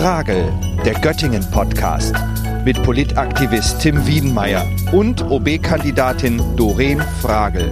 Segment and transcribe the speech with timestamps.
[0.00, 0.50] Frage,
[0.82, 2.14] der Göttingen-Podcast
[2.64, 7.70] mit Politaktivist Tim Wiedenmeier und OB-Kandidatin Doreen Fragel.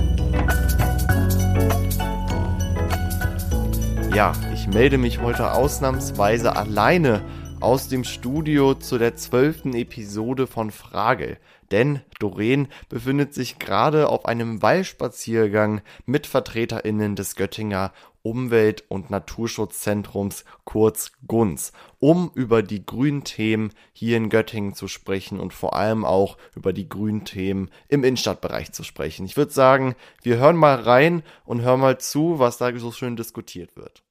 [4.14, 7.22] Ja, ich melde mich heute ausnahmsweise alleine
[7.60, 11.38] aus dem Studio zu der zwölften Episode von Frage.
[11.70, 20.44] Denn Doreen befindet sich gerade auf einem Wallspaziergang mit VertreterInnen des Göttinger Umwelt- und Naturschutzzentrums
[20.64, 26.04] kurz GUNS, um über die grünen Themen hier in Göttingen zu sprechen und vor allem
[26.04, 29.26] auch über die grünen Themen im Innenstadtbereich zu sprechen.
[29.26, 33.16] Ich würde sagen, wir hören mal rein und hören mal zu, was da so schön
[33.16, 34.02] diskutiert wird.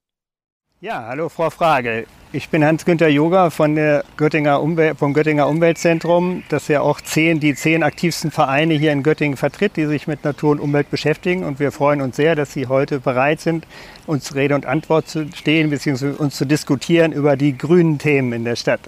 [0.80, 2.06] Ja, hallo Frau Frage.
[2.32, 4.62] Ich bin Hans-Günther Joger von der Göttinger
[4.96, 9.76] vom Göttinger Umweltzentrum, das ja auch zehn, die zehn aktivsten Vereine hier in Göttingen vertritt,
[9.76, 11.46] die sich mit Natur und Umwelt beschäftigen.
[11.46, 13.66] Und wir freuen uns sehr, dass Sie heute bereit sind,
[14.06, 16.12] uns Rede und Antwort zu stehen, bzw.
[16.12, 18.82] uns zu diskutieren über die grünen Themen in der Stadt.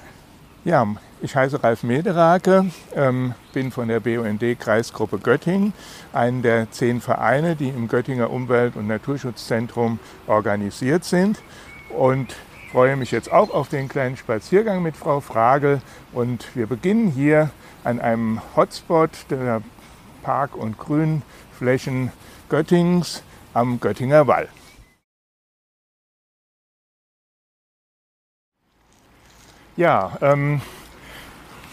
[0.65, 0.85] Ja,
[1.21, 5.73] ich heiße Ralf Mederake, ähm, bin von der BUND Kreisgruppe Göttingen,
[6.13, 11.39] einen der zehn Vereine, die im Göttinger Umwelt- und Naturschutzzentrum organisiert sind
[11.89, 12.35] und
[12.71, 15.81] freue mich jetzt auch auf den kleinen Spaziergang mit Frau Fragel.
[16.13, 17.49] Und wir beginnen hier
[17.83, 19.61] an einem Hotspot der
[20.21, 22.11] Park- und Grünflächen
[22.49, 23.23] Göttingens
[23.53, 24.47] am Göttinger Wall.
[29.75, 30.61] Ja, ähm,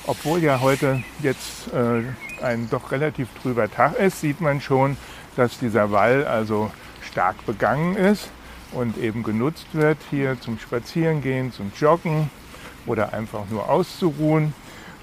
[0.07, 2.03] obwohl ja heute jetzt äh,
[2.43, 4.97] ein doch relativ trüber Tag ist, sieht man schon,
[5.35, 6.71] dass dieser Wall also
[7.03, 8.31] stark begangen ist
[8.73, 12.31] und eben genutzt wird hier zum Spazierengehen, zum Joggen
[12.87, 14.55] oder einfach nur auszuruhen.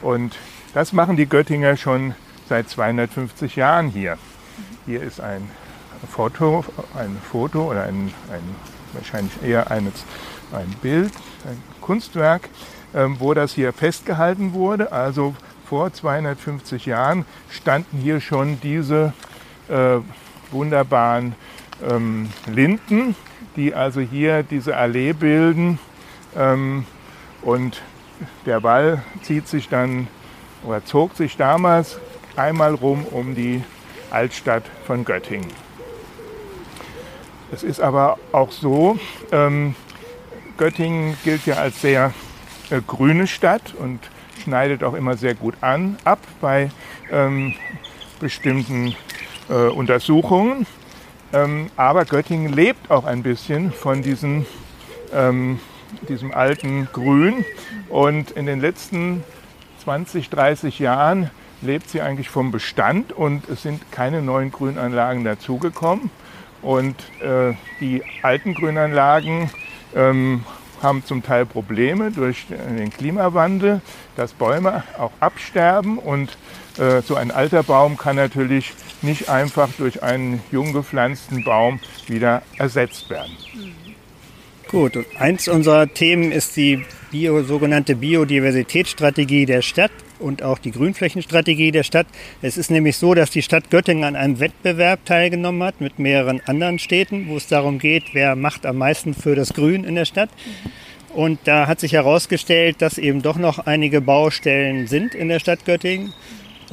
[0.02, 0.36] Und
[0.74, 2.16] das machen die Göttinger schon
[2.50, 4.18] seit 250 Jahren hier.
[4.86, 5.50] Hier ist ein
[6.12, 6.66] Foto,
[6.98, 8.56] ein Foto oder ein, ein
[8.94, 10.06] wahrscheinlich eher eines,
[10.52, 11.14] ein Bild,
[11.46, 12.50] ein Kunstwerk,
[12.94, 14.92] ähm, wo das hier festgehalten wurde.
[14.92, 15.36] Also
[15.66, 19.14] vor 250 Jahren standen hier schon diese
[19.70, 19.98] äh,
[20.52, 21.36] wunderbaren
[21.90, 23.16] ähm, Linden
[23.56, 25.80] die also hier diese Allee bilden.
[26.36, 26.86] Ähm,
[27.42, 27.82] und
[28.46, 30.08] der Wall zieht sich dann
[30.64, 32.00] oder zog sich damals
[32.36, 33.64] einmal rum um die
[34.12, 35.52] Altstadt von Göttingen.
[37.52, 38.98] Es ist aber auch so,
[39.32, 39.76] ähm,
[40.58, 42.14] Göttingen gilt ja als sehr
[42.70, 44.00] äh, grüne Stadt und
[44.44, 46.72] schneidet auch immer sehr gut an, ab bei
[47.12, 47.54] ähm,
[48.20, 48.96] bestimmten
[49.50, 50.66] äh, Untersuchungen.
[51.34, 54.46] Ähm, aber Göttingen lebt auch ein bisschen von diesen,
[55.12, 55.60] ähm,
[56.08, 57.44] diesem alten Grün.
[57.90, 59.24] Und in den letzten
[59.84, 66.12] 20, 30 Jahren lebt sie eigentlich vom Bestand und es sind keine neuen Grünanlagen dazugekommen.
[66.62, 69.50] Und äh, die alten Grünanlagen
[69.96, 70.46] ähm,
[70.84, 73.82] haben zum Teil Probleme durch den Klimawandel,
[74.16, 76.38] dass Bäume auch absterben und
[76.78, 82.42] äh, so ein alter Baum kann natürlich nicht einfach durch einen jung gepflanzten Baum wieder
[82.58, 83.36] ersetzt werden.
[84.70, 89.92] Gut, und eins unserer Themen ist die Bio, sogenannte Biodiversitätsstrategie der Stadt
[90.24, 92.08] und auch die Grünflächenstrategie der Stadt.
[92.42, 96.42] Es ist nämlich so, dass die Stadt Göttingen an einem Wettbewerb teilgenommen hat mit mehreren
[96.46, 100.06] anderen Städten, wo es darum geht, wer macht am meisten für das Grün in der
[100.06, 100.30] Stadt.
[101.14, 105.66] Und da hat sich herausgestellt, dass eben doch noch einige Baustellen sind in der Stadt
[105.66, 106.14] Göttingen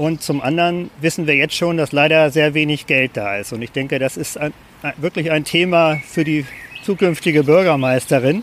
[0.01, 3.53] und zum anderen wissen wir jetzt schon, dass leider sehr wenig Geld da ist.
[3.53, 4.55] Und ich denke, das ist ein,
[4.97, 6.47] wirklich ein Thema für die
[6.83, 8.43] zukünftige Bürgermeisterin,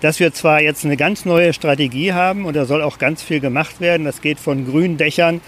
[0.00, 3.40] dass wir zwar jetzt eine ganz neue Strategie haben und da soll auch ganz viel
[3.40, 4.04] gemacht werden.
[4.04, 5.40] Das geht von grünen Dächern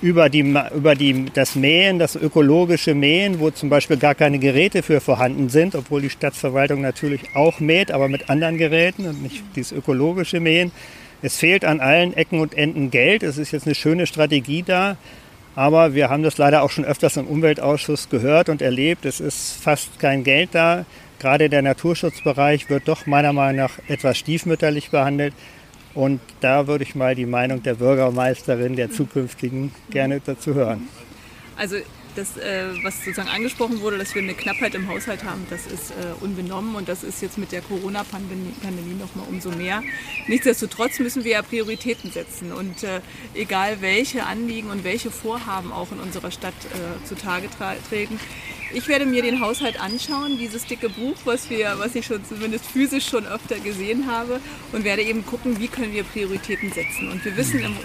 [0.00, 4.82] über, die, über die, das Mähen, das ökologische Mähen, wo zum Beispiel gar keine Geräte
[4.82, 9.42] für vorhanden sind, obwohl die Stadtverwaltung natürlich auch mäht, aber mit anderen Geräten und nicht
[9.56, 10.72] dieses ökologische Mähen.
[11.20, 13.24] Es fehlt an allen Ecken und Enden Geld.
[13.24, 14.96] Es ist jetzt eine schöne Strategie da.
[15.56, 19.04] Aber wir haben das leider auch schon öfters im Umweltausschuss gehört und erlebt.
[19.04, 20.86] Es ist fast kein Geld da.
[21.18, 25.34] Gerade der Naturschutzbereich wird doch meiner Meinung nach etwas stiefmütterlich behandelt.
[25.94, 30.88] Und da würde ich mal die Meinung der Bürgermeisterin, der zukünftigen, gerne dazu hören.
[31.56, 31.76] Also
[32.14, 35.90] das, äh, was sozusagen angesprochen wurde, dass wir eine Knappheit im Haushalt haben, das ist
[35.90, 39.82] äh, unbenommen und das ist jetzt mit der Corona-Pandemie noch mal umso mehr.
[40.26, 43.00] Nichtsdestotrotz müssen wir ja Prioritäten setzen und äh,
[43.34, 46.54] egal welche Anliegen und welche Vorhaben auch in unserer Stadt
[47.04, 47.48] zutage
[47.88, 48.18] treten,
[48.72, 52.66] ich werde mir den Haushalt anschauen, dieses dicke Buch, was, wir, was ich schon zumindest
[52.66, 54.40] physisch schon öfter gesehen habe
[54.72, 57.10] und werde eben gucken, wie können wir Prioritäten setzen.
[57.10, 57.76] Und wir wissen, im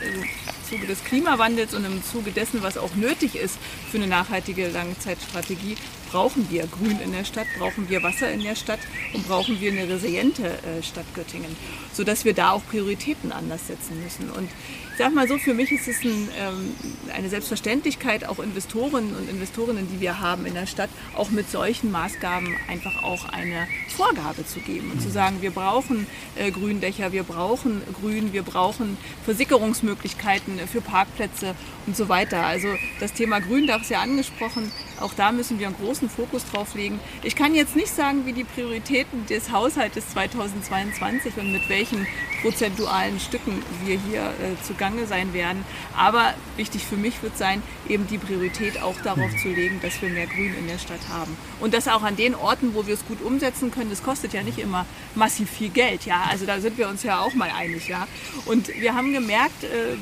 [0.74, 3.60] Zuge des Klimawandels und im Zuge dessen, was auch nötig ist
[3.92, 5.76] für eine nachhaltige Langzeitstrategie,
[6.14, 8.80] brauchen wir Grün in der Stadt, brauchen wir Wasser in der Stadt
[9.14, 11.56] und brauchen wir eine resiliente äh, Stadt Göttingen,
[11.92, 14.30] sodass wir da auch Prioritäten anders setzen müssen.
[14.30, 14.50] Und
[14.92, 16.76] ich sag mal so, für mich ist es ein, ähm,
[17.16, 21.92] eine Selbstverständlichkeit, auch Investoren und Investorinnen, die wir haben in der Stadt, auch mit solchen
[21.92, 23.68] Maßgaben einfach auch eine
[23.98, 26.06] Vorgabe zu geben und zu sagen, wir brauchen
[26.36, 31.56] äh, Gründächer, wir brauchen Grün, wir brauchen Versickerungsmöglichkeiten für Parkplätze
[31.86, 32.46] und so weiter.
[32.46, 32.68] Also
[33.00, 34.72] das Thema Gründach ist ja angesprochen.
[35.00, 37.00] Auch da müssen wir einen großen Fokus drauf legen.
[37.24, 42.08] Ich kann jetzt nicht sagen, wie die Prioritäten des Haushaltes 2022 und mit welchen
[42.42, 45.66] prozentualen Stücken wir hier äh, zugange sein werden.
[45.98, 50.10] Aber wichtig für mich wird sein, eben die Priorität auch darauf zu legen, dass wir
[50.10, 51.36] mehr Grün in der Stadt haben.
[51.60, 53.90] Und das auch an den Orten, wo wir es gut umsetzen können.
[53.90, 56.06] Das kostet ja nicht immer massiv viel Geld.
[56.06, 57.88] Ja, also da sind wir uns ja auch mal einig.
[57.88, 58.08] Ja,
[58.46, 59.96] und wir haben gemerkt, äh,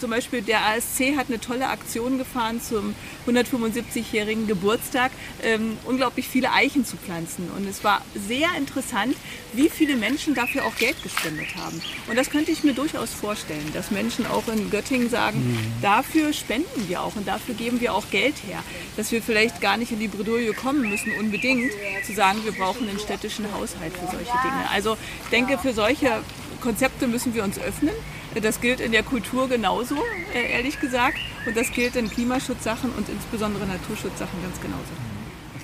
[0.00, 2.94] zum Beispiel der ASC hat eine tolle Aktion gefahren zum
[3.26, 5.12] 175-jährigen Geburtstag,
[5.42, 7.50] ähm, unglaublich viele Eichen zu pflanzen.
[7.56, 9.14] Und es war sehr interessant,
[9.52, 11.80] wie viele Menschen dafür auch Geld gespendet haben.
[12.08, 15.82] Und das könnte ich mir durchaus vorstellen, dass Menschen auch in Göttingen sagen, mhm.
[15.82, 18.62] dafür spenden wir auch und dafür geben wir auch Geld her.
[18.96, 21.72] Dass wir vielleicht gar nicht in die Bredouille kommen müssen, unbedingt
[22.06, 24.70] zu sagen, wir brauchen einen städtischen Haushalt für solche Dinge.
[24.72, 26.22] Also ich denke, für solche
[26.60, 27.94] Konzepte müssen wir uns öffnen.
[28.42, 29.96] Das gilt in der Kultur genauso,
[30.34, 31.18] äh, ehrlich gesagt.
[31.46, 34.90] Und das gilt in Klimaschutzsachen und insbesondere Naturschutzsachen ganz genauso.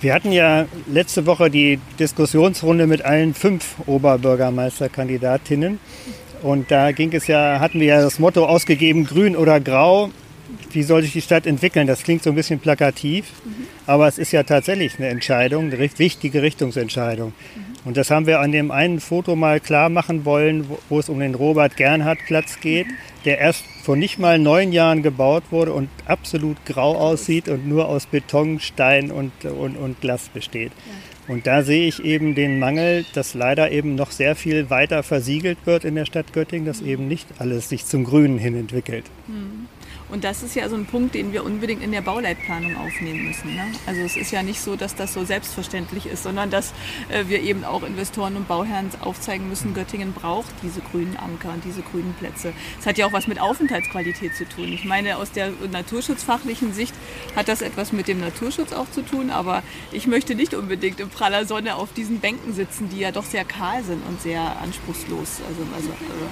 [0.01, 5.79] Wir hatten ja letzte Woche die Diskussionsrunde mit allen fünf Oberbürgermeisterkandidatinnen.
[6.43, 10.11] Und da ging es ja, hatten wir ja das Motto ausgegeben, grün oder grau.
[10.71, 11.87] Wie soll sich die Stadt entwickeln?
[11.87, 13.67] Das klingt so ein bisschen plakativ, mhm.
[13.87, 17.29] aber es ist ja tatsächlich eine Entscheidung, eine wichtige Richtungsentscheidung.
[17.29, 17.66] Mhm.
[17.87, 21.09] Und das haben wir an dem einen Foto mal klar machen wollen, wo, wo es
[21.09, 22.89] um den Robert-Gernhardt-Platz geht,
[23.25, 27.89] der erst vor nicht mal neun Jahren gebaut wurde und absolut grau aussieht und nur
[27.89, 30.73] aus Beton, Stein und, und, und Glas besteht.
[31.29, 35.59] Und da sehe ich eben den Mangel, dass leider eben noch sehr viel weiter versiegelt
[35.65, 39.05] wird in der Stadt Göttingen, dass eben nicht alles sich zum Grünen hin entwickelt.
[39.29, 39.69] Mhm.
[40.09, 43.55] Und das ist ja so ein Punkt, den wir unbedingt in der Bauleitplanung aufnehmen müssen.
[43.55, 43.65] Ne?
[43.87, 46.73] Also es ist ja nicht so, dass das so selbstverständlich ist, sondern dass
[47.09, 51.65] äh, wir eben auch Investoren und Bauherren aufzeigen müssen, Göttingen braucht diese grünen Anker und
[51.65, 52.53] diese grünen Plätze.
[52.79, 54.69] Es hat ja auch was mit Aufenthaltsqualität zu tun.
[54.73, 56.95] Ich meine, aus der naturschutzfachlichen Sicht
[57.35, 59.63] hat das etwas mit dem Naturschutz auch zu tun, aber
[59.93, 63.45] ich möchte nicht unbedingt in praller Sonne auf diesen Bänken sitzen, die ja doch sehr
[63.45, 65.41] kahl sind und sehr anspruchslos.
[65.49, 66.27] Also, also, also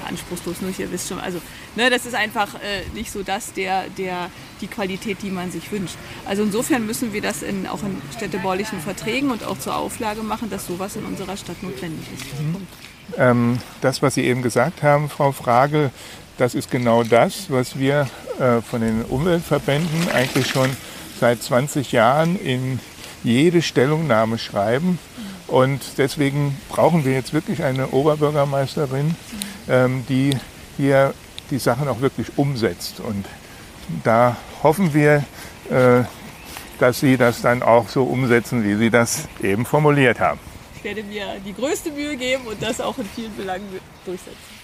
[0.00, 1.18] ja, anspruchslos nur, ihr wisst schon.
[1.18, 1.40] Also,
[1.76, 4.30] ne, das ist einfach äh, nicht so das, der, der,
[4.60, 5.96] die Qualität, die man sich wünscht.
[6.26, 10.50] Also insofern müssen wir das in, auch in städtebaulichen Verträgen und auch zur Auflage machen,
[10.50, 12.40] dass sowas in unserer Stadt notwendig ist.
[12.40, 12.66] Mhm.
[13.18, 15.90] Ähm, das, was Sie eben gesagt haben, Frau Frage,
[16.38, 20.70] das ist genau das, was wir äh, von den Umweltverbänden eigentlich schon
[21.20, 22.80] seit 20 Jahren in
[23.22, 24.98] jede Stellungnahme schreiben.
[25.52, 29.14] Und deswegen brauchen wir jetzt wirklich eine Oberbürgermeisterin,
[29.68, 30.34] ähm, die
[30.78, 31.12] hier
[31.50, 33.00] die Sachen auch wirklich umsetzt.
[33.00, 33.26] Und
[34.02, 35.24] da hoffen wir,
[35.68, 36.04] äh,
[36.78, 40.40] dass Sie das dann auch so umsetzen, wie Sie das eben formuliert haben.
[40.74, 43.68] Ich werde mir die größte Mühe geben und das auch in vielen Belangen
[44.06, 44.61] durchsetzen.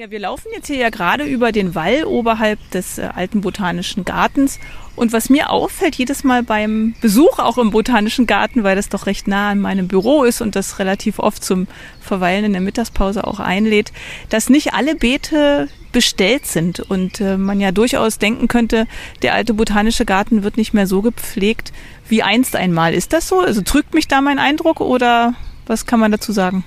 [0.00, 4.06] Ja, wir laufen jetzt hier ja gerade über den Wall oberhalb des äh, alten Botanischen
[4.06, 4.58] Gartens.
[4.96, 9.04] Und was mir auffällt, jedes Mal beim Besuch auch im Botanischen Garten, weil das doch
[9.04, 11.66] recht nah an meinem Büro ist und das relativ oft zum
[12.00, 13.92] Verweilen in der Mittagspause auch einlädt,
[14.30, 18.86] dass nicht alle Beete bestellt sind und äh, man ja durchaus denken könnte,
[19.20, 21.74] der alte Botanische Garten wird nicht mehr so gepflegt
[22.08, 22.94] wie einst einmal.
[22.94, 23.40] Ist das so?
[23.40, 25.34] Also trügt mich da mein Eindruck oder
[25.66, 26.64] was kann man dazu sagen?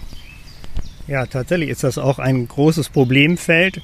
[1.08, 3.82] Ja, tatsächlich ist das auch ein großes Problemfeld,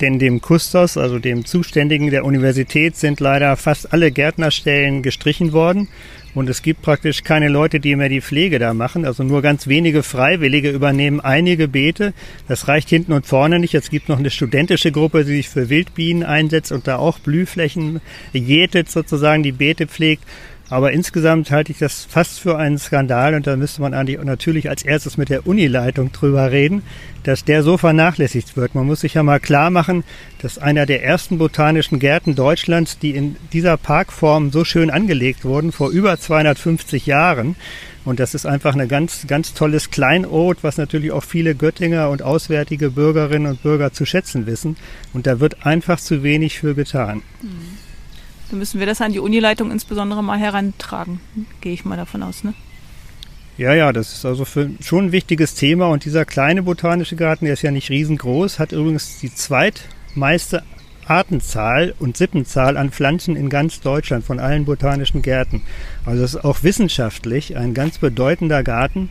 [0.00, 5.88] denn dem Kustos, also dem Zuständigen der Universität, sind leider fast alle Gärtnerstellen gestrichen worden.
[6.34, 9.04] Und es gibt praktisch keine Leute, die mehr die Pflege da machen.
[9.04, 12.12] Also nur ganz wenige Freiwillige übernehmen einige Beete.
[12.46, 13.74] Das reicht hinten und vorne nicht.
[13.74, 18.00] Es gibt noch eine studentische Gruppe, die sich für Wildbienen einsetzt und da auch Blühflächen
[18.32, 20.22] jätet, sozusagen die Beete pflegt.
[20.70, 24.70] Aber insgesamt halte ich das fast für einen Skandal und da müsste man eigentlich natürlich
[24.70, 26.82] als erstes mit der Unileitung drüber reden,
[27.24, 28.76] dass der so vernachlässigt wird.
[28.76, 30.04] Man muss sich ja mal klar machen,
[30.40, 35.72] dass einer der ersten botanischen Gärten Deutschlands, die in dieser Parkform so schön angelegt wurden,
[35.72, 37.56] vor über 250 Jahren.
[38.04, 42.22] Und das ist einfach ein ganz, ganz tolles Kleinod, was natürlich auch viele Göttinger und
[42.22, 44.76] auswärtige Bürgerinnen und Bürger zu schätzen wissen.
[45.12, 47.22] Und da wird einfach zu wenig für getan.
[47.42, 47.79] Mhm.
[48.50, 51.20] Dann müssen wir das an die Unileitung insbesondere mal herantragen,
[51.60, 52.42] gehe ich mal davon aus.
[52.42, 52.52] Ne?
[53.56, 55.88] Ja, ja, das ist also für, schon ein wichtiges Thema.
[55.88, 60.64] Und dieser kleine botanische Garten, der ist ja nicht riesengroß, hat übrigens die zweitmeiste
[61.06, 65.62] Artenzahl und Sippenzahl an Pflanzen in ganz Deutschland von allen botanischen Gärten.
[66.04, 69.10] Also es ist auch wissenschaftlich ein ganz bedeutender Garten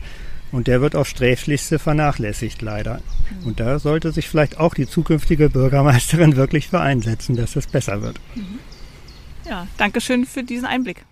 [0.52, 3.02] und der wird aufs sträflichste vernachlässigt leider.
[3.46, 8.02] Und da sollte sich vielleicht auch die zukünftige Bürgermeisterin wirklich für einsetzen, dass es besser
[8.02, 8.20] wird.
[9.50, 11.06] Ja, danke schön für diesen Einblick.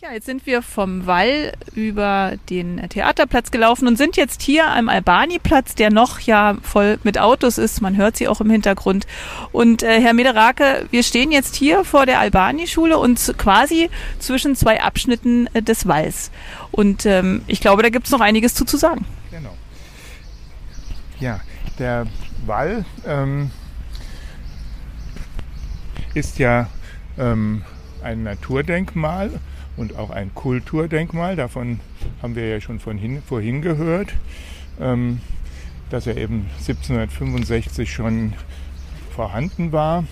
[0.00, 4.88] Ja, jetzt sind wir vom Wall über den Theaterplatz gelaufen und sind jetzt hier am
[4.88, 7.82] Albani-Platz, der noch ja voll mit Autos ist.
[7.82, 9.08] Man hört sie auch im Hintergrund.
[9.50, 13.90] Und äh, Herr Mederake, wir stehen jetzt hier vor der Albani-Schule und quasi
[14.20, 16.30] zwischen zwei Abschnitten äh, des Walls.
[16.70, 19.04] Und ähm, ich glaube, da gibt es noch einiges zu, zu sagen.
[19.32, 19.54] Genau.
[21.18, 21.40] Ja,
[21.78, 22.06] der
[22.46, 23.50] Wall ähm,
[26.14, 26.68] ist ja
[27.20, 27.62] ähm,
[28.02, 29.30] ein Naturdenkmal
[29.76, 31.36] und auch ein Kulturdenkmal.
[31.36, 31.80] Davon
[32.22, 34.12] haben wir ja schon von hin, vorhin gehört,
[34.80, 35.20] ähm,
[35.90, 38.32] dass er eben 1765 schon
[39.14, 40.04] vorhanden war.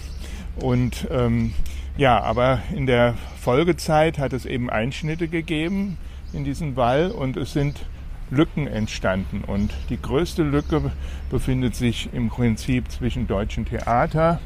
[0.57, 1.53] Und ähm,
[1.97, 5.97] ja, aber in der Folgezeit hat es eben Einschnitte gegeben
[6.33, 7.87] in diesen Wall und es sind
[8.31, 9.43] Lücken entstanden.
[9.47, 10.93] Und die größte Lücke
[11.31, 14.41] befindet sich im Prinzip zwischen Deutschen Theater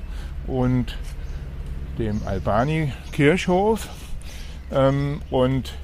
[0.47, 0.97] und
[1.99, 3.89] dem Albani-Kirchhof.
[4.71, 5.75] Ähm, und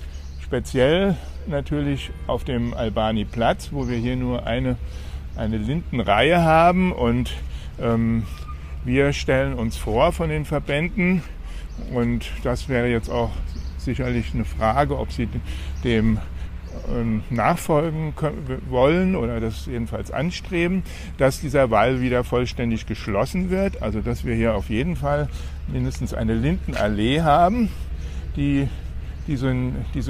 [0.42, 4.76] speziell natürlich auf dem Albani-Platz, wo wir hier nur eine,
[5.36, 6.92] eine Lindenreihe haben.
[6.92, 7.32] Und
[7.80, 8.24] ähm,
[8.84, 11.22] wir stellen uns vor von den Verbänden,
[11.92, 13.30] und das wäre jetzt auch
[13.78, 15.28] sicherlich eine Frage, ob sie
[15.84, 16.18] dem
[16.90, 18.14] ähm, nachfolgen
[18.68, 20.82] wollen oder das jedenfalls anstreben,
[21.18, 23.82] dass dieser Wall wieder vollständig geschlossen wird.
[23.82, 25.28] Also dass wir hier auf jeden Fall
[25.66, 27.70] mindestens eine Lindenallee haben,
[28.36, 28.68] die
[29.26, 29.52] diese,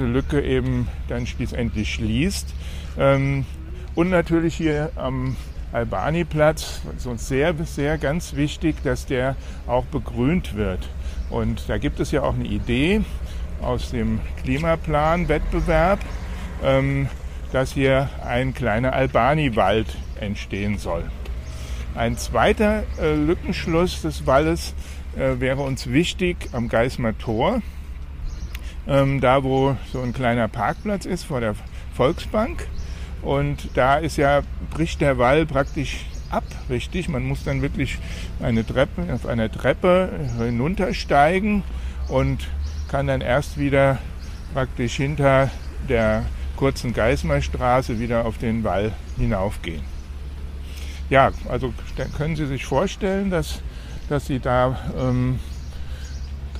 [0.05, 2.53] Lücke eben dann schließlich schließt.
[2.97, 3.45] Ähm,
[3.95, 5.35] und natürlich hier am
[5.71, 9.35] Albani-Platz, ist sehr, sehr ganz wichtig, dass der
[9.67, 10.89] auch begrünt wird.
[11.29, 13.01] Und da gibt es ja auch eine Idee
[13.61, 15.99] aus dem Klimaplan-Wettbewerb,
[17.51, 19.87] dass hier ein kleiner Albani-Wald
[20.19, 21.03] entstehen soll.
[21.95, 24.73] Ein zweiter äh, Lückenschluss des Waldes
[25.17, 27.61] äh, wäre uns wichtig am Geismar Tor,
[28.87, 31.55] ähm, da wo so ein kleiner Parkplatz ist vor der
[31.95, 32.67] Volksbank.
[33.21, 37.09] Und da ist ja, bricht der Wall praktisch ab, richtig.
[37.09, 37.97] Man muss dann wirklich
[38.39, 41.63] eine Treppe, auf einer Treppe hinuntersteigen
[42.07, 42.47] und
[42.87, 43.97] kann dann erst wieder
[44.53, 45.49] praktisch hinter
[45.89, 46.23] der
[46.59, 49.81] kurzen Geismarstraße wieder auf den Wall hinaufgehen.
[51.09, 51.73] Ja, also
[52.17, 53.61] können Sie sich vorstellen, dass,
[54.09, 55.39] dass Sie da ähm,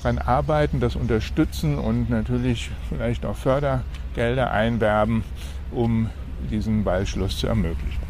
[0.00, 5.22] dran arbeiten, das unterstützen und natürlich vielleicht auch Fördergelder einwerben,
[5.70, 6.08] um
[6.50, 8.09] diesen Wallschluss zu ermöglichen.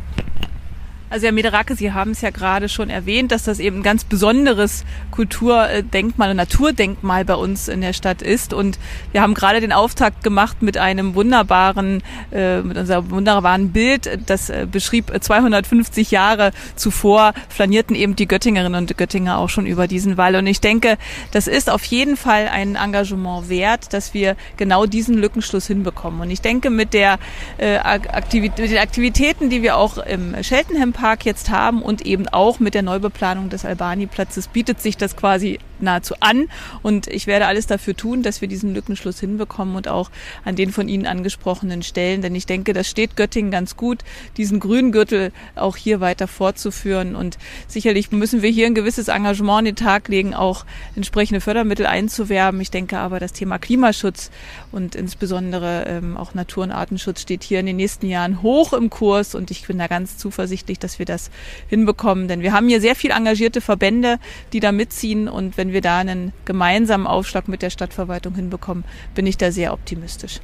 [1.13, 4.05] Also Herr Mederake, Sie haben es ja gerade schon erwähnt, dass das eben ein ganz
[4.05, 8.55] besonderes Kulturdenkmal und Naturdenkmal bei uns in der Stadt ist.
[8.55, 8.79] Und
[9.11, 14.51] wir haben gerade den Auftakt gemacht mit einem wunderbaren, äh, mit unserem wunderbaren Bild, das
[14.51, 20.17] äh, beschrieb 250 Jahre zuvor flanierten eben die Göttingerinnen und Göttinger auch schon über diesen
[20.17, 20.37] Wall.
[20.37, 20.97] Und ich denke,
[21.33, 26.21] das ist auf jeden Fall ein Engagement wert, dass wir genau diesen Lückenschluss hinbekommen.
[26.21, 27.19] Und ich denke, mit der
[27.59, 32.29] äh, Aktivität, mit den Aktivitäten, die wir auch im Scheltenham Park jetzt haben und eben
[32.29, 36.49] auch mit der Neubeplanung des Albani-Platzes bietet sich das quasi nahezu an.
[36.83, 40.11] Und ich werde alles dafür tun, dass wir diesen Lückenschluss hinbekommen und auch
[40.45, 42.23] an den von Ihnen angesprochenen Stellen.
[42.23, 44.01] Denn ich denke, das steht Göttingen ganz gut,
[44.37, 47.15] diesen grünen Gürtel auch hier weiter fortzuführen.
[47.17, 50.65] Und sicherlich müssen wir hier ein gewisses Engagement an den Tag legen, auch
[50.97, 52.61] entsprechende Fördermittel einzuwerben.
[52.61, 54.31] Ich denke aber, das Thema Klimaschutz
[54.73, 58.91] und insbesondere ähm, auch Natur- und Artenschutz steht hier in den nächsten Jahren hoch im
[58.91, 59.35] Kurs.
[59.35, 61.31] Und ich bin da ganz zuversichtlich, dass wir das
[61.69, 62.29] hinbekommen.
[62.29, 64.19] Denn wir haben hier sehr viel engagierte Verbände,
[64.53, 65.29] die da mitziehen.
[65.29, 68.85] Und wenn wir da einen gemeinsamen Aufschlag mit der Stadtverwaltung hinbekommen,
[69.15, 70.41] bin ich da sehr optimistisch.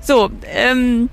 [0.00, 1.08] So, ähm,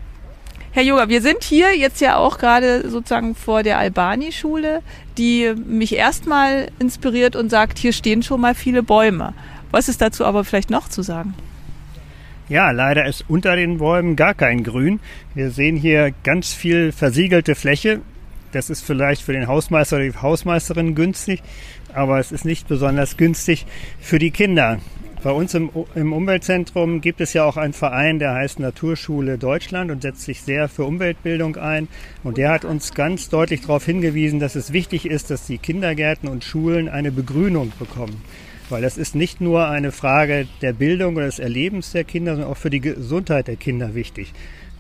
[0.72, 4.81] Herr Yoga, wir sind hier jetzt ja auch gerade sozusagen vor der Albani-Schule,
[5.17, 9.34] die mich erstmal inspiriert und sagt, hier stehen schon mal viele Bäume.
[9.72, 11.34] Was ist dazu aber vielleicht noch zu sagen?
[12.50, 15.00] Ja, leider ist unter den Bäumen gar kein Grün.
[15.36, 18.01] Wir sehen hier ganz viel versiegelte Fläche.
[18.51, 21.43] Das ist vielleicht für den Hausmeister oder die Hausmeisterin günstig,
[21.93, 23.65] aber es ist nicht besonders günstig
[24.00, 24.79] für die Kinder.
[25.22, 29.91] Bei uns im, im, Umweltzentrum gibt es ja auch einen Verein, der heißt Naturschule Deutschland
[29.91, 31.89] und setzt sich sehr für Umweltbildung ein.
[32.24, 36.29] Und der hat uns ganz deutlich darauf hingewiesen, dass es wichtig ist, dass die Kindergärten
[36.29, 38.22] und Schulen eine Begrünung bekommen.
[38.69, 42.51] Weil das ist nicht nur eine Frage der Bildung oder des Erlebens der Kinder, sondern
[42.51, 44.31] auch für die Gesundheit der Kinder wichtig.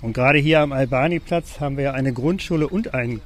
[0.01, 3.19] Und gerade hier am Albani-Platz haben wir ja eine Grundschule und ein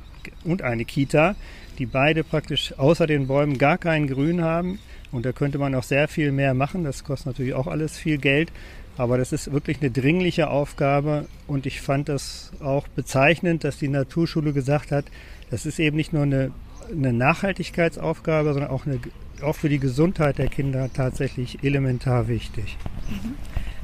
[0.46, 1.36] und eine Kita,
[1.80, 4.80] die beide praktisch außer den Bäumen gar kein Grün haben.
[5.12, 6.84] Und da könnte man auch sehr viel mehr machen.
[6.84, 8.52] Das kostet natürlich auch alles viel Geld.
[8.98, 11.26] Aber das ist wirklich eine dringliche Aufgabe.
[11.48, 15.06] Und ich fand das auch bezeichnend, dass die Naturschule gesagt hat,
[15.50, 16.52] das ist eben nicht nur eine,
[16.92, 19.00] eine Nachhaltigkeitsaufgabe, sondern auch, eine,
[19.42, 22.78] auch für die Gesundheit der Kinder tatsächlich elementar wichtig.
[23.10, 23.34] Mhm.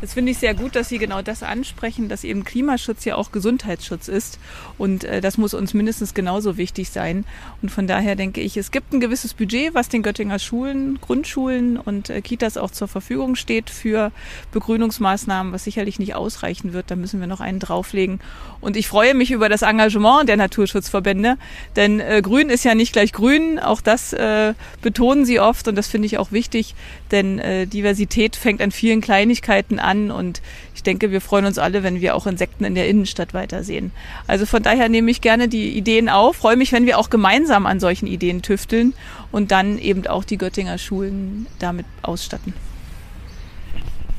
[0.01, 3.33] Das finde ich sehr gut, dass Sie genau das ansprechen, dass eben Klimaschutz ja auch
[3.33, 4.39] Gesundheitsschutz ist.
[4.77, 7.25] Und äh, das muss uns mindestens genauso wichtig sein.
[7.61, 11.77] Und von daher denke ich, es gibt ein gewisses Budget, was den Göttinger Schulen, Grundschulen
[11.77, 14.13] und äh, Kitas auch zur Verfügung steht für
[14.53, 16.91] Begrünungsmaßnahmen, was sicherlich nicht ausreichen wird.
[16.91, 18.21] Da müssen wir noch einen drauflegen.
[18.61, 21.37] Und ich freue mich über das Engagement der Naturschutzverbände,
[21.75, 23.59] denn äh, Grün ist ja nicht gleich Grün.
[23.59, 26.75] Auch das äh, betonen sie oft und das finde ich auch wichtig,
[27.11, 30.41] denn äh, Diversität fängt an vielen Kleinigkeiten an und
[30.75, 33.91] ich denke, wir freuen uns alle, wenn wir auch Insekten in der Innenstadt weitersehen.
[34.27, 37.65] Also von daher nehme ich gerne die Ideen auf, freue mich, wenn wir auch gemeinsam
[37.65, 38.93] an solchen Ideen tüfteln
[39.31, 42.53] und dann eben auch die Göttinger Schulen damit ausstatten.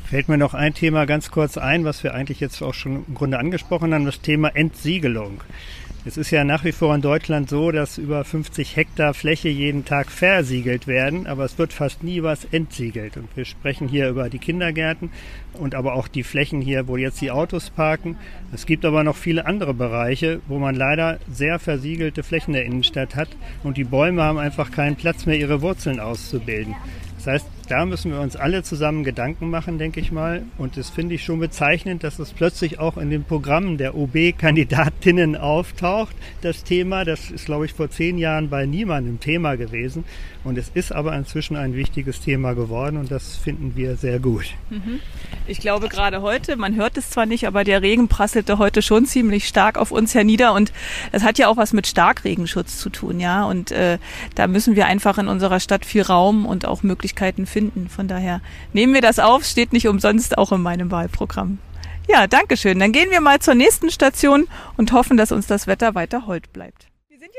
[0.05, 3.15] Fällt mir noch ein Thema ganz kurz ein, was wir eigentlich jetzt auch schon im
[3.15, 5.41] Grunde angesprochen haben, das Thema Entsiegelung.
[6.03, 9.85] Es ist ja nach wie vor in Deutschland so, dass über 50 Hektar Fläche jeden
[9.85, 13.17] Tag versiegelt werden, aber es wird fast nie was entsiegelt.
[13.17, 15.11] Und wir sprechen hier über die Kindergärten
[15.53, 18.17] und aber auch die Flächen hier, wo jetzt die Autos parken.
[18.51, 23.15] Es gibt aber noch viele andere Bereiche, wo man leider sehr versiegelte Flächen der Innenstadt
[23.15, 23.29] hat
[23.63, 26.73] und die Bäume haben einfach keinen Platz mehr, ihre Wurzeln auszubilden.
[27.17, 30.43] Das heißt, da müssen wir uns alle zusammen Gedanken machen, denke ich mal.
[30.57, 35.35] Und das finde ich schon bezeichnend, dass es plötzlich auch in den Programmen der OB-Kandidatinnen
[35.35, 37.05] auftaucht, das Thema.
[37.05, 40.03] Das ist, glaube ich, vor zehn Jahren bei niemandem Thema gewesen.
[40.43, 44.45] Und es ist aber inzwischen ein wichtiges Thema geworden und das finden wir sehr gut.
[44.71, 44.99] Mhm.
[45.45, 49.05] Ich glaube gerade heute, man hört es zwar nicht, aber der Regen prasselte heute schon
[49.05, 50.73] ziemlich stark auf uns hernieder und
[51.11, 53.45] es hat ja auch was mit Starkregenschutz zu tun, ja.
[53.45, 53.99] Und äh,
[54.33, 57.89] da müssen wir einfach in unserer Stadt viel Raum und auch Möglichkeiten finden finden.
[57.89, 58.41] Von daher
[58.73, 61.59] nehmen wir das auf, steht nicht umsonst auch in meinem Wahlprogramm.
[62.09, 62.79] Ja, danke schön.
[62.79, 64.47] Dann gehen wir mal zur nächsten Station
[64.77, 66.90] und hoffen, dass uns das Wetter weiter hold bleibt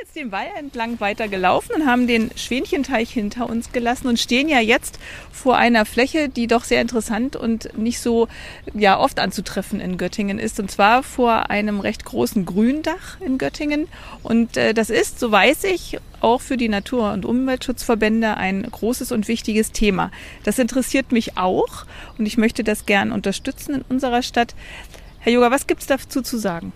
[0.03, 4.49] jetzt den Wall entlang weiter gelaufen und haben den Schwänchenteich hinter uns gelassen und stehen
[4.49, 4.99] ja jetzt
[5.31, 8.27] vor einer Fläche, die doch sehr interessant und nicht so
[8.75, 10.59] ja, oft anzutreffen in Göttingen ist.
[10.59, 13.87] Und zwar vor einem recht großen Gründach in Göttingen.
[14.25, 19.13] Und äh, das ist, so weiß ich, auch für die Natur- und Umweltschutzverbände ein großes
[19.13, 20.11] und wichtiges Thema.
[20.43, 21.87] Das interessiert mich auch
[22.19, 24.57] und ich möchte das gern unterstützen in unserer Stadt.
[25.21, 26.73] Herr Yoga, was gibt es dazu zu sagen?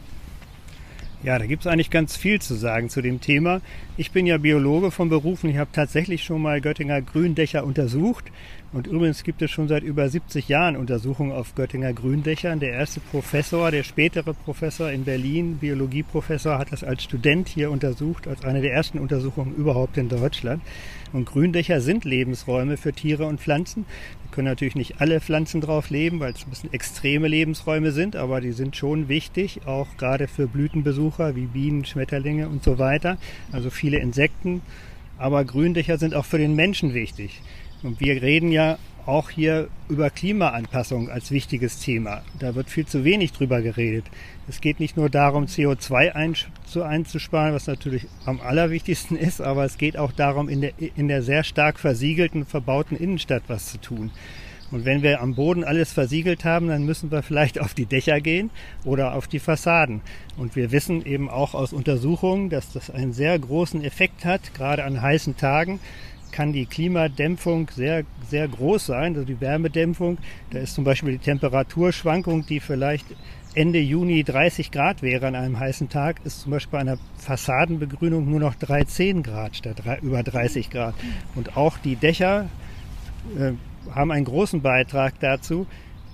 [1.27, 3.61] Ja, da gibt es eigentlich ganz viel zu sagen zu dem Thema.
[3.97, 8.27] Ich bin ja Biologe von Beruf und ich habe tatsächlich schon mal Göttinger Gründächer untersucht.
[8.73, 12.61] Und übrigens gibt es schon seit über 70 Jahren Untersuchungen auf Göttinger Gründächern.
[12.61, 18.27] Der erste Professor, der spätere Professor in Berlin, Biologieprofessor, hat das als Student hier untersucht,
[18.27, 20.63] als eine der ersten Untersuchungen überhaupt in Deutschland.
[21.13, 23.87] Und Gründächer sind Lebensräume für Tiere und Pflanzen.
[24.25, 28.17] Da können natürlich nicht alle Pflanzen drauf leben, weil es ein bisschen extreme Lebensräume sind,
[28.17, 33.17] aber die sind schon wichtig, auch gerade für Blütenbesucher wie Bienen, Schmetterlinge und so weiter.
[33.53, 34.61] Also viele Insekten.
[35.19, 37.41] Aber Gründächer sind auch für den Menschen wichtig.
[37.83, 42.23] Und wir reden ja auch hier über Klimaanpassung als wichtiges Thema.
[42.39, 44.05] Da wird viel zu wenig drüber geredet.
[44.49, 46.13] Es geht nicht nur darum, CO2
[46.83, 51.23] einzusparen, was natürlich am allerwichtigsten ist, aber es geht auch darum, in der, in der
[51.23, 54.11] sehr stark versiegelten, verbauten Innenstadt was zu tun.
[54.73, 58.21] Und wenn wir am Boden alles versiegelt haben, dann müssen wir vielleicht auf die Dächer
[58.21, 58.51] gehen
[58.85, 60.01] oder auf die Fassaden.
[60.37, 64.83] Und wir wissen eben auch aus Untersuchungen, dass das einen sehr großen Effekt hat, gerade
[64.83, 65.79] an heißen Tagen
[66.37, 70.19] kann die Klimadämpfung sehr, sehr groß sein, also die Wärmedämpfung.
[70.51, 73.07] Da ist zum Beispiel die Temperaturschwankung, die vielleicht
[73.55, 78.29] Ende Juni 30 Grad wäre an einem heißen Tag, ist zum Beispiel bei einer Fassadenbegrünung
[78.29, 80.95] nur noch 13 Grad statt über 30 Grad.
[81.37, 82.51] Und auch die Dächer
[83.39, 83.53] äh,
[83.95, 85.67] haben einen großen Beitrag dazu,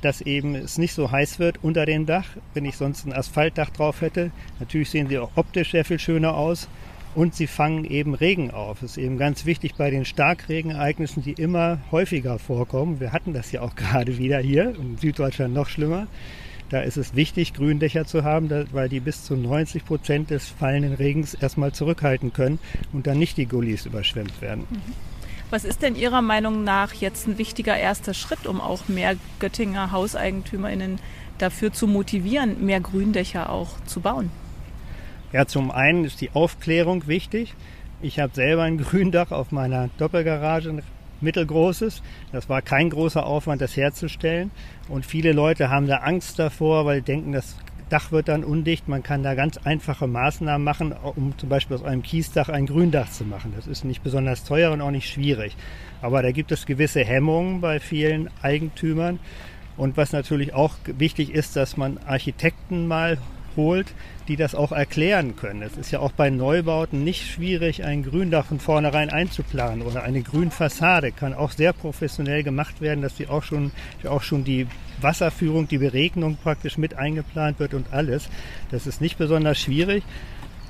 [0.03, 3.71] dass eben es nicht so heiß wird unter dem Dach, wenn ich sonst ein Asphaltdach
[3.71, 4.31] drauf hätte.
[4.61, 6.69] Natürlich sehen sie auch optisch sehr viel schöner aus
[7.15, 8.81] und sie fangen eben Regen auf.
[8.81, 13.01] Das ist eben ganz wichtig bei den Starkregenereignissen, die immer häufiger vorkommen.
[13.01, 16.07] Wir hatten das ja auch gerade wieder hier, in Süddeutschland noch schlimmer.
[16.71, 20.95] Da ist es wichtig, Gründächer zu haben, weil die bis zu 90 Prozent des fallenden
[20.95, 22.59] Regens erstmal zurückhalten können
[22.95, 24.67] und dann nicht die Gullis überschwemmt werden.
[24.71, 24.81] Mhm.
[25.51, 29.93] Was ist denn Ihrer Meinung nach jetzt ein wichtiger erster Schritt, um auch mehr Göttinger
[29.93, 30.99] HauseigentümerInnen
[31.37, 34.31] dafür zu motivieren, mehr Gründächer auch zu bauen?
[35.33, 37.55] Ja, zum einen ist die Aufklärung wichtig.
[38.03, 40.83] Ich habe selber ein Gründach auf meiner Doppelgarage, ein
[41.21, 42.03] mittelgroßes.
[42.33, 44.51] Das war kein großer Aufwand, das herzustellen.
[44.89, 47.57] Und viele Leute haben da Angst davor, weil denken, das
[47.89, 48.89] Dach wird dann undicht.
[48.89, 53.11] Man kann da ganz einfache Maßnahmen machen, um zum Beispiel aus einem Kiesdach ein Gründach
[53.11, 53.53] zu machen.
[53.55, 55.57] Das ist nicht besonders teuer und auch nicht schwierig.
[56.01, 59.19] Aber da gibt es gewisse Hemmungen bei vielen Eigentümern.
[59.77, 63.19] Und was natürlich auch wichtig ist, dass man Architekten mal
[63.57, 63.87] holt,
[64.29, 65.63] die das auch erklären können.
[65.63, 70.23] Es ist ja auch bei Neubauten nicht schwierig, ein Gründach von vornherein einzuplanen oder eine
[70.23, 73.73] Grünfassade kann auch sehr professionell gemacht werden, dass die auch schon,
[74.09, 74.67] auch schon die
[75.01, 78.29] Wasserführung, die Beregnung praktisch mit eingeplant wird und alles.
[78.71, 80.05] Das ist nicht besonders schwierig.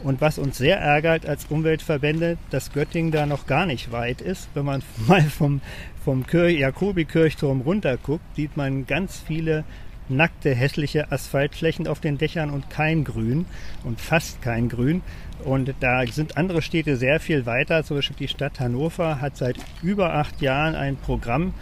[0.03, 4.49] Und was uns sehr ärgert als Umweltverbände, dass Göttingen da noch gar nicht weit ist.
[4.55, 5.61] Wenn man mal vom,
[6.05, 9.65] vom Jakobi-Kirchturm runterguckt, sieht man ganz viele
[10.09, 13.47] nackte, hässliche Asphaltflächen auf den Dächern und kein Grün
[13.85, 15.03] und fast kein Grün.
[15.45, 17.85] Und da sind andere Städte sehr viel weiter.
[17.85, 21.55] Zum Beispiel die Stadt Hannover hat seit über acht Jahren ein Programm,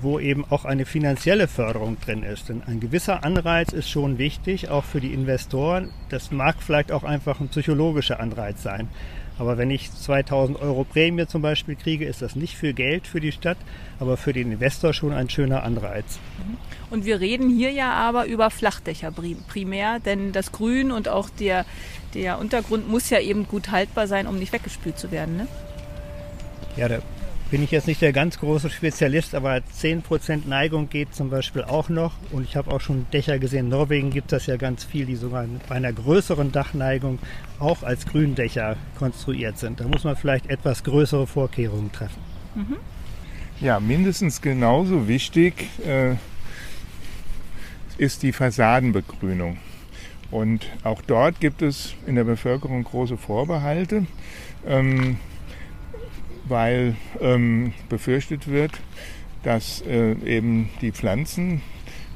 [0.00, 2.48] wo eben auch eine finanzielle Förderung drin ist.
[2.48, 5.90] Denn ein gewisser Anreiz ist schon wichtig, auch für die Investoren.
[6.08, 8.88] Das mag vielleicht auch einfach ein psychologischer Anreiz sein.
[9.38, 13.20] Aber wenn ich 2000 Euro Prämie zum Beispiel kriege, ist das nicht viel Geld für
[13.20, 13.58] die Stadt,
[14.00, 16.18] aber für den Investor schon ein schöner Anreiz.
[16.38, 16.56] Mhm.
[16.90, 19.12] Und wir reden hier ja aber über Flachdächer
[19.48, 21.64] primär, denn das Grün und auch der,
[22.14, 25.36] der Untergrund muss ja eben gut haltbar sein, um nicht weggespült zu werden.
[25.36, 25.46] Ne?
[26.76, 26.98] Ja, da
[27.50, 31.88] bin ich jetzt nicht der ganz große Spezialist, aber 10% Neigung geht zum Beispiel auch
[31.88, 32.12] noch.
[32.30, 33.66] Und ich habe auch schon Dächer gesehen.
[33.66, 37.18] In Norwegen gibt es ja ganz viel, die sogar bei einer größeren Dachneigung
[37.58, 39.80] auch als Gründächer konstruiert sind.
[39.80, 42.20] Da muss man vielleicht etwas größere Vorkehrungen treffen.
[42.54, 42.76] Mhm.
[43.60, 46.16] Ja, mindestens genauso wichtig äh,
[47.96, 49.56] ist die Fassadenbegrünung.
[50.30, 54.06] Und auch dort gibt es in der Bevölkerung große Vorbehalte.
[54.66, 55.16] Ähm,
[56.48, 58.72] weil ähm, befürchtet wird,
[59.42, 61.62] dass äh, eben die Pflanzen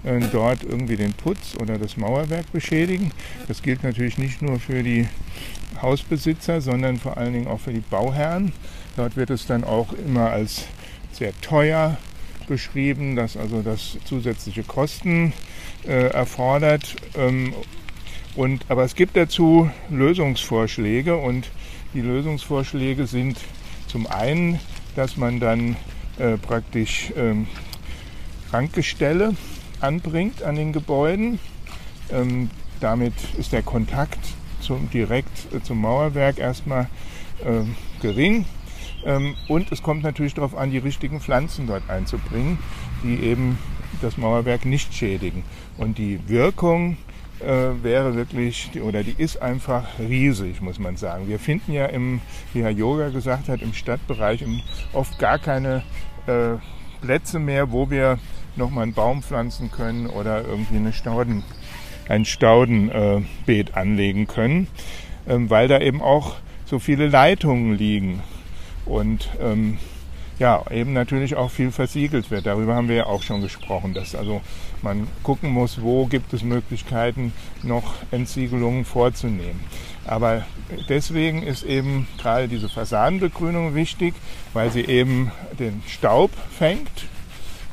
[0.05, 3.13] äh, dort irgendwie den Putz oder das Mauerwerk beschädigen.
[3.49, 5.07] Das gilt natürlich nicht nur für die
[5.81, 8.53] Hausbesitzer, sondern vor allen Dingen auch für die Bauherren.
[8.97, 10.67] Dort wird es dann auch immer als
[11.13, 11.97] sehr teuer
[12.49, 15.33] beschrieben, dass also das zusätzliche Kosten
[15.87, 16.97] äh, erfordert.
[17.17, 17.55] Ähm,
[18.35, 21.51] und, aber es gibt dazu Lösungsvorschläge und
[21.95, 23.39] die Lösungsvorschläge sind
[23.93, 24.59] zum einen,
[24.97, 25.77] dass man dann
[26.19, 27.47] äh, praktisch ähm,
[28.51, 29.37] Krankgestelle
[29.81, 31.39] anbringt an den Gebäuden.
[32.11, 32.49] Ähm,
[32.81, 34.19] damit ist der Kontakt
[34.61, 36.89] zum, direkt äh, zum Mauerwerk erstmal
[37.45, 37.65] äh,
[38.01, 38.47] gering.
[39.05, 42.59] Ähm, und es kommt natürlich darauf an, die richtigen Pflanzen dort einzubringen,
[43.03, 43.59] die eben
[44.01, 45.45] das Mauerwerk nicht schädigen.
[45.77, 46.97] Und die Wirkung
[47.43, 51.29] äh, wäre wirklich, oder die ist einfach riesig, muss man sagen.
[51.29, 52.21] Wir finden ja im,
[52.53, 54.45] wie Herr Yoga gesagt hat, im Stadtbereich
[54.93, 55.83] oft gar keine
[56.27, 56.55] äh,
[57.01, 58.19] Plätze mehr, wo wir
[58.57, 61.43] nochmal einen Baum pflanzen können oder irgendwie eine Stauden,
[62.09, 64.69] ein Staudenbeet äh, anlegen können,
[65.29, 68.23] ähm, weil da eben auch so viele Leitungen liegen.
[68.85, 69.79] Und ähm,
[70.43, 72.47] ja, eben natürlich auch viel versiegelt wird.
[72.47, 74.41] Darüber haben wir ja auch schon gesprochen, dass also
[74.83, 79.61] man gucken muss, wo gibt es Möglichkeiten, noch Entsiegelungen vorzunehmen.
[80.05, 80.45] Aber
[80.89, 84.15] deswegen ist eben gerade diese Fassadenbegrünung wichtig,
[84.53, 87.07] weil sie eben den Staub fängt,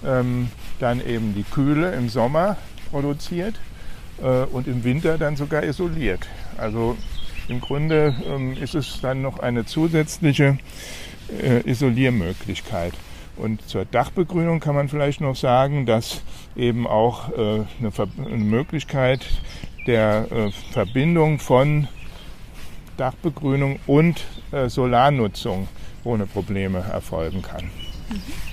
[0.06, 2.56] ähm, dann eben die Kühle im Sommer
[2.92, 3.56] produziert
[4.22, 6.28] äh, und im Winter dann sogar isoliert.
[6.56, 6.98] Also
[7.50, 10.58] im Grunde ähm, ist es dann noch eine zusätzliche
[11.42, 12.94] äh, Isoliermöglichkeit.
[13.38, 16.22] Und zur Dachbegrünung kann man vielleicht noch sagen, dass
[16.56, 17.92] eben auch äh, eine,
[18.26, 19.26] eine, Möglichkeit
[19.88, 21.88] der äh, Verbindung von
[22.98, 25.68] Dachbegrünung und äh, Solarnutzung
[26.04, 27.66] ohne Probleme erfolgen kann.
[28.10, 28.49] Mhm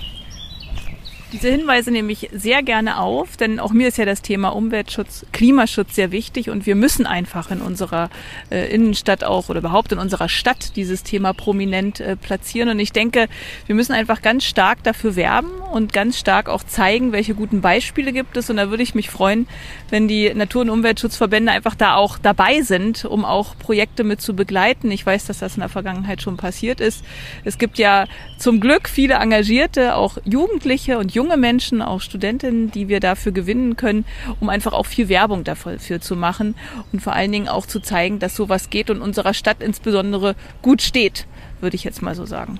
[1.33, 5.25] diese Hinweise nehme ich sehr gerne auf, denn auch mir ist ja das Thema Umweltschutz,
[5.33, 8.09] Klimaschutz sehr wichtig und wir müssen einfach in unserer
[8.49, 12.69] äh, Innenstadt auch oder überhaupt in unserer Stadt dieses Thema prominent äh, platzieren.
[12.69, 13.27] Und ich denke,
[13.65, 18.13] wir müssen einfach ganz stark dafür werben und ganz stark auch zeigen, welche guten Beispiele
[18.13, 18.49] gibt es.
[18.49, 19.47] Und da würde ich mich freuen,
[19.89, 24.33] wenn die Natur- und Umweltschutzverbände einfach da auch dabei sind, um auch Projekte mit zu
[24.33, 24.91] begleiten.
[24.91, 27.03] Ich weiß, dass das in der Vergangenheit schon passiert ist.
[27.43, 28.05] Es gibt ja
[28.37, 33.75] zum Glück viele Engagierte, auch Jugendliche und junge Menschen, auch Studentinnen, die wir dafür gewinnen
[33.75, 34.05] können,
[34.39, 36.55] um einfach auch viel Werbung dafür zu machen
[36.93, 40.81] und vor allen Dingen auch zu zeigen, dass sowas geht und unserer Stadt insbesondere gut
[40.81, 41.27] steht,
[41.59, 42.59] würde ich jetzt mal so sagen.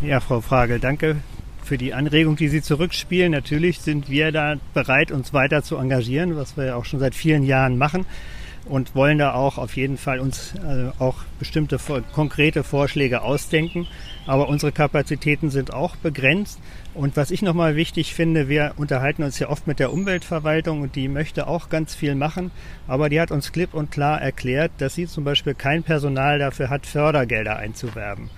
[0.00, 1.16] Ja, Frau Frage, danke
[1.64, 3.32] für die Anregung, die Sie zurückspielen.
[3.32, 7.16] Natürlich sind wir da bereit, uns weiter zu engagieren, was wir ja auch schon seit
[7.16, 8.06] vielen Jahren machen.
[8.68, 11.78] Und wollen da auch auf jeden Fall uns äh, auch bestimmte
[12.12, 13.86] konkrete Vorschläge ausdenken.
[14.26, 16.58] Aber unsere Kapazitäten sind auch begrenzt.
[16.94, 20.96] Und was ich nochmal wichtig finde, wir unterhalten uns ja oft mit der Umweltverwaltung und
[20.96, 22.50] die möchte auch ganz viel machen.
[22.88, 26.70] Aber die hat uns klipp und klar erklärt, dass sie zum Beispiel kein Personal dafür
[26.70, 28.30] hat, Fördergelder einzuwerben.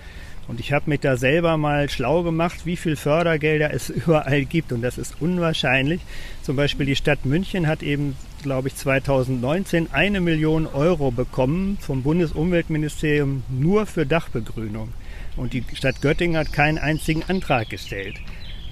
[0.49, 4.71] Und ich habe mich da selber mal schlau gemacht, wie viel Fördergelder es überall gibt.
[4.71, 6.01] Und das ist unwahrscheinlich.
[6.41, 12.03] Zum Beispiel die Stadt München hat eben, glaube ich, 2019 eine Million Euro bekommen vom
[12.03, 14.89] Bundesumweltministerium nur für Dachbegrünung.
[15.37, 18.15] Und die Stadt Göttingen hat keinen einzigen Antrag gestellt.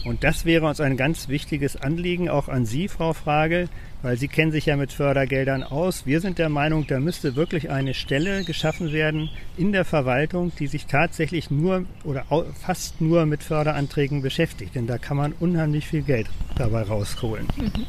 [0.06, 3.68] Und das wäre uns ein ganz wichtiges Anliegen, auch an Sie, Frau Frage,
[4.02, 6.06] weil Sie kennen sich ja mit Fördergeldern aus.
[6.06, 10.68] Wir sind der Meinung, da müsste wirklich eine Stelle geschaffen werden in der Verwaltung, die
[10.68, 12.26] sich tatsächlich nur oder
[12.62, 14.76] fast nur mit Förderanträgen beschäftigt.
[14.76, 17.48] Denn da kann man unheimlich viel Geld dabei rausholen.
[17.58, 17.86] Mhm.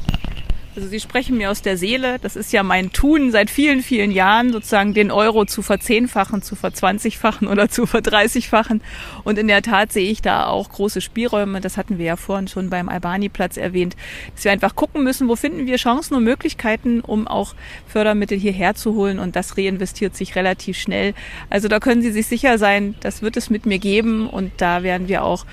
[0.79, 2.19] Also Sie sprechen mir aus der Seele.
[2.21, 6.55] Das ist ja mein Tun seit vielen, vielen Jahren, sozusagen den Euro zu verzehnfachen, zu
[6.55, 8.79] verzwanzigfachen oder zu verdreißigfachen.
[9.25, 11.59] Und in der Tat sehe ich da auch große Spielräume.
[11.59, 13.97] Das hatten wir ja vorhin schon beim Albani-Platz erwähnt,
[14.33, 18.73] dass wir einfach gucken müssen, wo finden wir Chancen und Möglichkeiten, um auch Fördermittel hierher
[18.73, 19.19] zu holen.
[19.19, 21.13] Und das reinvestiert sich relativ schnell.
[21.49, 24.29] Also da können Sie sich sicher sein, das wird es mit mir geben.
[24.29, 25.45] Und da werden wir auch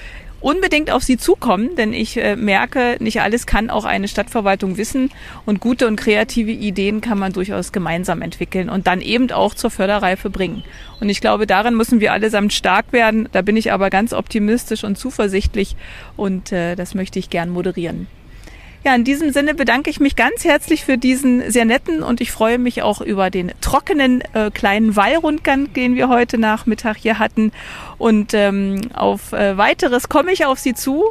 [0.47, 5.11] unbedingt auf Sie zukommen, denn ich äh, merke, nicht alles kann auch eine Stadtverwaltung wissen
[5.45, 9.71] und gute und kreative Ideen kann man durchaus gemeinsam entwickeln und dann eben auch zur
[9.71, 10.63] Förderreife bringen.
[11.01, 13.29] Und ich glaube, darin müssen wir allesamt stark werden.
[13.33, 15.75] Da bin ich aber ganz optimistisch und zuversichtlich
[16.17, 18.07] und äh, das möchte ich gern moderieren.
[18.87, 22.31] Ja, in diesem Sinne bedanke ich mich ganz herzlich für diesen sehr netten und ich
[22.31, 27.51] freue mich auch über den trockenen äh, kleinen Wallrundgang, den wir heute Nachmittag hier hatten.
[27.99, 31.03] Und ähm, auf äh, weiteres komme ich auf Sie zu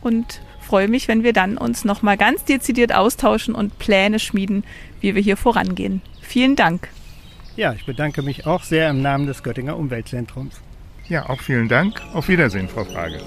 [0.00, 4.62] und freue mich, wenn wir dann uns nochmal ganz dezidiert austauschen und Pläne schmieden,
[5.00, 6.02] wie wir hier vorangehen.
[6.22, 6.86] Vielen Dank.
[7.56, 10.60] Ja, ich bedanke mich auch sehr im Namen des Göttinger Umweltzentrums.
[11.08, 12.00] Ja, auch vielen Dank.
[12.12, 13.18] Auf Wiedersehen, Frau Frage.